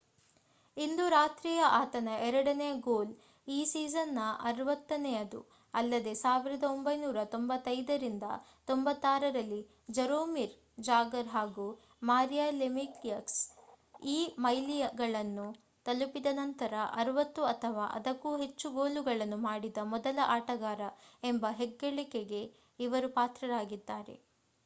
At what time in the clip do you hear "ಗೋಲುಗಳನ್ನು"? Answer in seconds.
18.71-19.47